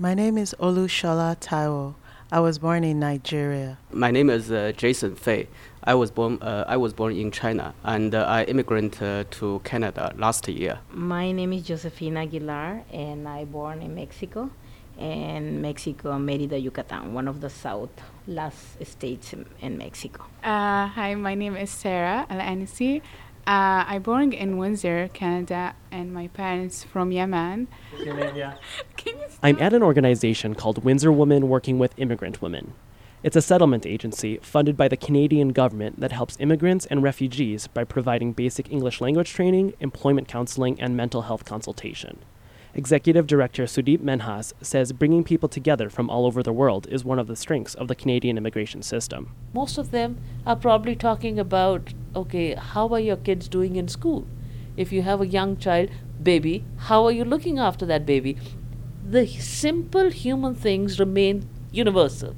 My 0.00 0.14
name 0.14 0.38
is 0.38 0.54
Olushola 0.60 1.36
Taiwo. 1.40 1.96
I 2.30 2.38
was 2.38 2.60
born 2.60 2.84
in 2.84 3.00
Nigeria. 3.00 3.78
My 3.90 4.12
name 4.12 4.30
is 4.30 4.52
uh, 4.52 4.70
Jason 4.76 5.16
Fei. 5.16 5.48
I 5.82 5.94
was 5.94 6.12
born. 6.12 6.38
Uh, 6.40 6.64
I 6.68 6.76
was 6.76 6.92
born 6.92 7.16
in 7.16 7.32
China, 7.32 7.74
and 7.82 8.14
uh, 8.14 8.22
I 8.22 8.44
immigrated 8.44 9.28
to 9.32 9.60
Canada 9.64 10.14
last 10.16 10.46
year. 10.46 10.78
My 10.92 11.32
name 11.32 11.52
is 11.52 11.64
Josefina 11.64 12.20
Aguilar, 12.20 12.84
and 12.92 13.26
I 13.26 13.44
born 13.44 13.82
in 13.82 13.96
Mexico, 13.96 14.50
in 15.00 15.60
Mexico, 15.60 16.16
Merida, 16.16 16.60
Yucatan, 16.60 17.12
one 17.12 17.26
of 17.26 17.40
the 17.40 17.50
south 17.50 17.90
last 18.28 18.78
states 18.86 19.32
in, 19.32 19.46
in 19.60 19.78
Mexico. 19.78 20.22
Uh, 20.44 20.86
hi, 20.86 21.16
my 21.16 21.34
name 21.34 21.56
is 21.56 21.70
Sarah 21.70 22.24
Al 22.30 22.38
Anisi. 22.38 23.02
Uh, 23.48 23.82
I 23.88 23.98
born 23.98 24.34
in 24.34 24.58
Windsor, 24.58 25.08
Canada, 25.14 25.74
and 25.90 26.12
my 26.12 26.26
parents 26.28 26.84
from 26.84 27.10
Yemen. 27.10 27.68
I'm 29.42 29.58
at 29.58 29.72
an 29.72 29.82
organization 29.82 30.54
called 30.54 30.84
Windsor 30.84 31.10
Women 31.10 31.48
Working 31.48 31.78
with 31.78 31.94
Immigrant 31.96 32.42
Women. 32.42 32.74
It's 33.22 33.36
a 33.36 33.40
settlement 33.40 33.86
agency 33.86 34.36
funded 34.42 34.76
by 34.76 34.88
the 34.88 34.98
Canadian 34.98 35.54
government 35.54 35.98
that 35.98 36.12
helps 36.12 36.36
immigrants 36.38 36.84
and 36.84 37.02
refugees 37.02 37.68
by 37.68 37.84
providing 37.84 38.34
basic 38.34 38.70
English 38.70 39.00
language 39.00 39.32
training, 39.32 39.72
employment 39.80 40.28
counseling, 40.28 40.78
and 40.78 40.94
mental 40.94 41.22
health 41.22 41.46
consultation. 41.46 42.18
Executive 42.74 43.26
Director 43.26 43.64
Sudeep 43.64 44.00
Menhas 44.00 44.52
says 44.60 44.92
bringing 44.92 45.24
people 45.24 45.48
together 45.48 45.88
from 45.88 46.10
all 46.10 46.26
over 46.26 46.42
the 46.42 46.52
world 46.52 46.86
is 46.90 47.02
one 47.02 47.18
of 47.18 47.26
the 47.26 47.34
strengths 47.34 47.74
of 47.74 47.88
the 47.88 47.94
Canadian 47.94 48.36
immigration 48.36 48.82
system. 48.82 49.34
Most 49.54 49.78
of 49.78 49.90
them 49.90 50.18
are 50.46 50.54
probably 50.54 50.94
talking 50.94 51.38
about 51.38 51.94
okay, 52.18 52.54
how 52.54 52.88
are 52.88 53.00
your 53.00 53.16
kids 53.16 53.48
doing 53.48 53.76
in 53.76 53.88
school? 53.88 54.26
If 54.76 54.92
you 54.92 55.02
have 55.02 55.20
a 55.20 55.26
young 55.26 55.56
child, 55.56 55.90
baby, 56.22 56.64
how 56.76 57.04
are 57.04 57.12
you 57.12 57.24
looking 57.24 57.58
after 57.58 57.86
that 57.86 58.06
baby? 58.06 58.36
The 59.04 59.26
simple 59.26 60.10
human 60.10 60.54
things 60.54 61.00
remain 61.00 61.48
universal. 61.70 62.34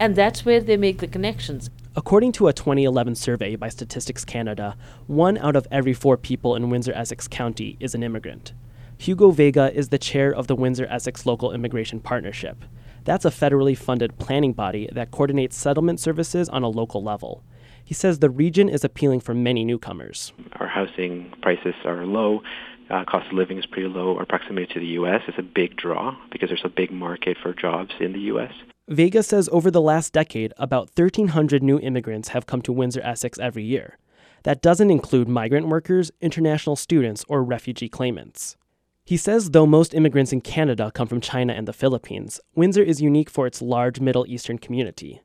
And 0.00 0.14
that's 0.14 0.44
where 0.44 0.60
they 0.60 0.76
make 0.76 0.98
the 0.98 1.08
connections. 1.08 1.70
According 1.96 2.32
to 2.32 2.46
a 2.46 2.52
2011 2.52 3.16
survey 3.16 3.56
by 3.56 3.68
Statistics 3.68 4.24
Canada, 4.24 4.76
one 5.08 5.36
out 5.38 5.56
of 5.56 5.66
every 5.70 5.92
four 5.92 6.16
people 6.16 6.54
in 6.54 6.70
Windsor 6.70 6.92
Essex 6.92 7.26
County 7.26 7.76
is 7.80 7.94
an 7.94 8.04
immigrant. 8.04 8.52
Hugo 8.98 9.30
Vega 9.30 9.72
is 9.74 9.88
the 9.88 9.98
chair 9.98 10.32
of 10.32 10.46
the 10.46 10.54
Windsor 10.54 10.86
Essex 10.86 11.26
Local 11.26 11.52
Immigration 11.52 12.00
Partnership. 12.00 12.64
That's 13.04 13.24
a 13.24 13.30
federally 13.30 13.76
funded 13.76 14.18
planning 14.18 14.52
body 14.52 14.88
that 14.92 15.10
coordinates 15.10 15.56
settlement 15.56 15.98
services 15.98 16.48
on 16.48 16.62
a 16.62 16.68
local 16.68 17.02
level. 17.02 17.42
He 17.88 17.94
says 17.94 18.18
the 18.18 18.28
region 18.28 18.68
is 18.68 18.84
appealing 18.84 19.20
for 19.20 19.32
many 19.32 19.64
newcomers. 19.64 20.34
Our 20.60 20.66
housing 20.66 21.32
prices 21.40 21.74
are 21.86 22.04
low. 22.04 22.42
Uh, 22.90 23.02
cost 23.06 23.28
of 23.28 23.32
living 23.32 23.56
is 23.56 23.64
pretty 23.64 23.88
low. 23.88 24.14
Our 24.18 24.26
proximity 24.26 24.66
to 24.74 24.78
the 24.80 24.86
U.S. 25.00 25.22
is 25.26 25.36
a 25.38 25.42
big 25.42 25.74
draw 25.74 26.14
because 26.30 26.50
there's 26.50 26.66
a 26.66 26.68
big 26.68 26.90
market 26.90 27.38
for 27.42 27.54
jobs 27.54 27.92
in 27.98 28.12
the 28.12 28.20
U.S. 28.32 28.52
Vega 28.88 29.22
says 29.22 29.48
over 29.52 29.70
the 29.70 29.80
last 29.80 30.12
decade, 30.12 30.52
about 30.58 30.90
1,300 30.96 31.62
new 31.62 31.78
immigrants 31.78 32.28
have 32.28 32.44
come 32.44 32.60
to 32.60 32.74
Windsor 32.74 33.00
Essex 33.00 33.38
every 33.38 33.64
year. 33.64 33.96
That 34.42 34.60
doesn't 34.60 34.90
include 34.90 35.26
migrant 35.26 35.68
workers, 35.68 36.10
international 36.20 36.76
students, 36.76 37.24
or 37.26 37.42
refugee 37.42 37.88
claimants. 37.88 38.58
He 39.06 39.16
says 39.16 39.52
though 39.52 39.64
most 39.64 39.94
immigrants 39.94 40.34
in 40.34 40.42
Canada 40.42 40.90
come 40.94 41.08
from 41.08 41.22
China 41.22 41.54
and 41.54 41.66
the 41.66 41.72
Philippines, 41.72 42.38
Windsor 42.54 42.82
is 42.82 43.00
unique 43.00 43.30
for 43.30 43.46
its 43.46 43.62
large 43.62 43.98
Middle 43.98 44.26
Eastern 44.28 44.58
community. 44.58 45.22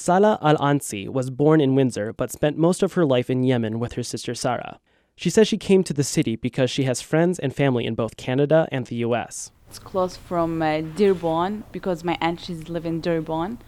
Salah 0.00 0.38
Al 0.42 0.56
Ansi 0.58 1.08
was 1.08 1.28
born 1.28 1.60
in 1.60 1.74
Windsor 1.74 2.12
but 2.12 2.30
spent 2.30 2.56
most 2.56 2.84
of 2.84 2.92
her 2.92 3.04
life 3.04 3.28
in 3.28 3.42
Yemen 3.42 3.80
with 3.80 3.94
her 3.94 4.04
sister 4.04 4.32
Sarah. 4.32 4.78
She 5.16 5.28
says 5.28 5.48
she 5.48 5.58
came 5.58 5.82
to 5.82 5.92
the 5.92 6.04
city 6.04 6.36
because 6.36 6.70
she 6.70 6.84
has 6.84 7.02
friends 7.02 7.40
and 7.40 7.52
family 7.52 7.84
in 7.84 7.96
both 7.96 8.16
Canada 8.16 8.68
and 8.70 8.86
the 8.86 8.94
US. 9.06 9.50
It's 9.68 9.80
close 9.80 10.16
from 10.16 10.62
uh, 10.62 10.82
Dearborn 10.82 11.64
because 11.72 12.04
my 12.04 12.16
aunties 12.20 12.68
live 12.68 12.86
in 12.86 13.00
Dearborn. 13.00 13.58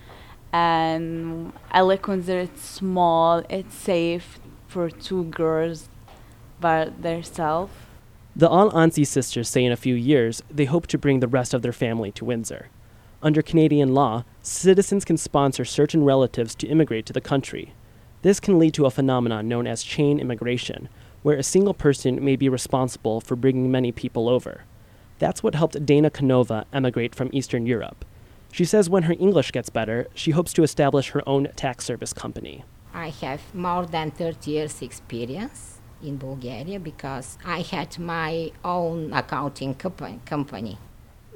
And 0.53 1.53
I 1.73 1.81
like 1.81 2.07
Windsor, 2.07 2.39
it's 2.39 2.63
small, 2.63 3.43
it's 3.51 3.75
safe 3.75 4.39
for 4.69 4.89
two 4.89 5.25
girls 5.25 5.89
by 6.61 6.91
themselves. 7.01 7.73
The 8.37 8.49
Al 8.49 8.71
Ansi 8.71 9.05
sisters 9.05 9.49
say 9.49 9.65
in 9.65 9.73
a 9.73 9.77
few 9.77 9.97
years 9.97 10.45
they 10.49 10.67
hope 10.67 10.87
to 10.87 10.97
bring 10.97 11.19
the 11.19 11.27
rest 11.27 11.53
of 11.55 11.63
their 11.63 11.73
family 11.73 12.13
to 12.13 12.25
Windsor. 12.25 12.69
Under 13.23 13.43
Canadian 13.43 13.93
law, 13.93 14.25
citizens 14.41 15.05
can 15.05 15.19
sponsor 15.19 15.65
certain 15.67 16.05
relatives 16.05 16.55
to 16.55 16.67
immigrate 16.67 17.05
to 17.05 17.13
the 17.13 17.21
country. 17.21 17.75
This 18.23 18.41
can 18.41 18.59
lead 18.59 18.73
to 18.75 18.87
a 18.87 18.91
phenomenon 18.91 19.47
known 19.47 19.67
as 19.67 19.83
chain 19.83 20.19
immigration, 20.19 20.89
where 21.23 21.37
a 21.37 21.43
single 21.43 21.75
person 21.75 22.25
may 22.25 22.37
be 22.37 22.49
responsible 22.49 23.21
for 23.21 23.37
bringing 23.37 23.71
many 23.71 23.93
people 23.93 24.27
over. 24.27 24.65
That's 25.19 25.43
what 25.43 25.55
helped 25.55 25.85
Dana 25.85 26.09
Canova 26.09 26.65
emigrate 26.73 27.15
from 27.15 27.29
Eastern 27.33 27.67
Europe. 27.67 28.07
She 28.53 28.65
says 28.65 28.89
when 28.89 29.03
her 29.03 29.15
English 29.19 29.53
gets 29.53 29.69
better, 29.69 30.09
she 30.15 30.31
hopes 30.31 30.55
to 30.55 30.63
establish 30.63 31.11
her 31.11 31.23
own 31.29 31.49
tax 31.57 31.85
service 31.85 32.15
company. 32.15 32.65
I 32.95 33.11
have 33.21 33.55
more 33.55 33.85
than 33.85 34.13
30 34.13 34.51
years 34.51 34.81
experience 34.81 35.79
in 36.03 36.17
Bulgaria 36.17 36.81
because 36.81 37.37
I 37.45 37.61
had 37.61 37.99
my 37.99 38.51
own 38.65 39.13
accounting 39.13 39.75
company. 39.75 40.79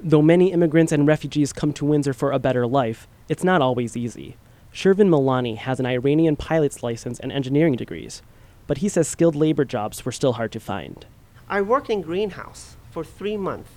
Though 0.01 0.21
many 0.21 0.51
immigrants 0.51 0.91
and 0.91 1.07
refugees 1.07 1.53
come 1.53 1.73
to 1.73 1.85
Windsor 1.85 2.13
for 2.13 2.31
a 2.31 2.39
better 2.39 2.67
life, 2.67 3.07
it's 3.29 3.43
not 3.43 3.61
always 3.61 3.95
easy. 3.95 4.37
Shervin 4.73 5.07
Milani 5.07 5.55
has 5.57 5.79
an 5.79 5.85
Iranian 5.85 6.35
pilot's 6.35 6.83
license 6.83 7.19
and 7.19 7.31
engineering 7.31 7.75
degrees, 7.75 8.21
but 8.67 8.79
he 8.79 8.89
says 8.89 9.07
skilled 9.07 9.35
labor 9.35 9.63
jobs 9.63 10.03
were 10.05 10.11
still 10.11 10.33
hard 10.33 10.51
to 10.51 10.59
find. 10.59 11.05
I 11.47 11.61
worked 11.61 11.89
in 11.89 12.01
greenhouse 12.01 12.75
for 12.91 13.03
three 13.03 13.37
months. 13.37 13.71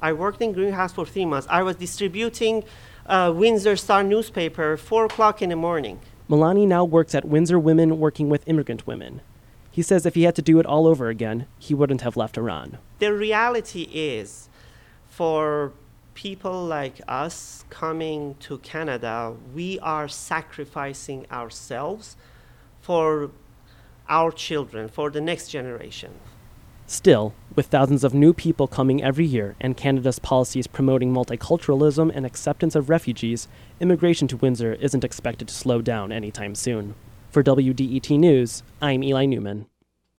I 0.00 0.12
worked 0.12 0.42
in 0.42 0.52
greenhouse 0.52 0.92
for 0.92 1.06
three 1.06 1.24
months. 1.24 1.46
I 1.48 1.62
was 1.62 1.76
distributing 1.76 2.64
uh, 3.06 3.32
Windsor 3.34 3.76
Star 3.76 4.02
newspaper 4.02 4.76
four 4.76 5.04
o'clock 5.04 5.40
in 5.40 5.50
the 5.50 5.56
morning. 5.56 6.00
Milani 6.28 6.66
now 6.66 6.84
works 6.84 7.14
at 7.14 7.24
Windsor 7.24 7.58
Women 7.58 8.00
Working 8.00 8.28
with 8.28 8.46
Immigrant 8.48 8.86
Women. 8.86 9.20
He 9.70 9.82
says 9.82 10.04
if 10.04 10.14
he 10.14 10.24
had 10.24 10.34
to 10.34 10.42
do 10.42 10.58
it 10.58 10.66
all 10.66 10.86
over 10.86 11.08
again, 11.08 11.46
he 11.58 11.74
wouldn't 11.74 12.00
have 12.00 12.16
left 12.16 12.36
Iran. 12.36 12.78
The 12.98 13.12
reality 13.12 13.88
is 13.92 14.48
for 15.12 15.72
people 16.14 16.64
like 16.64 16.98
us 17.06 17.66
coming 17.68 18.34
to 18.40 18.56
Canada, 18.58 19.36
we 19.54 19.78
are 19.80 20.08
sacrificing 20.08 21.26
ourselves 21.30 22.16
for 22.80 23.30
our 24.08 24.32
children, 24.32 24.88
for 24.88 25.10
the 25.10 25.20
next 25.20 25.48
generation. 25.48 26.12
Still, 26.86 27.34
with 27.54 27.66
thousands 27.66 28.04
of 28.04 28.14
new 28.14 28.32
people 28.32 28.66
coming 28.66 29.02
every 29.02 29.26
year 29.26 29.54
and 29.60 29.76
Canada's 29.76 30.18
policies 30.18 30.66
promoting 30.66 31.12
multiculturalism 31.12 32.10
and 32.14 32.24
acceptance 32.24 32.74
of 32.74 32.88
refugees, 32.88 33.48
immigration 33.80 34.26
to 34.28 34.38
Windsor 34.38 34.72
isn't 34.74 35.04
expected 35.04 35.48
to 35.48 35.54
slow 35.54 35.82
down 35.82 36.10
anytime 36.10 36.54
soon. 36.54 36.94
For 37.30 37.42
WDET 37.42 38.18
News, 38.18 38.62
I'm 38.80 39.04
Eli 39.04 39.26
Newman. 39.26 39.66